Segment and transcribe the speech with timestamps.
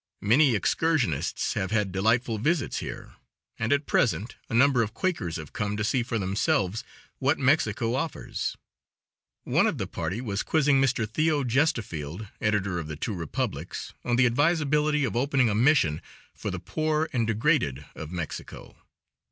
[0.21, 3.13] Many excursionists have had delightful visits here,
[3.59, 6.83] and at present a number of Quakers have come to see for themselves
[7.19, 8.57] what Mexico offers.
[9.43, 11.07] One of the party was quizzing Mr.
[11.07, 11.43] Theo.
[11.43, 16.01] Gestefeld, editor of the Two Republics, on the advisability of opening a mission
[16.33, 18.75] for the poor and degraded of Mexico.